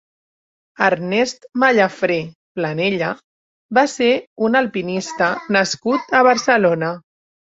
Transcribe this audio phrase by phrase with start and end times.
[0.85, 2.15] Ernest Mallafré
[2.59, 3.09] Planella
[3.79, 4.09] va ser
[4.47, 5.27] un alpinista
[5.59, 6.93] nascut a Barcelona.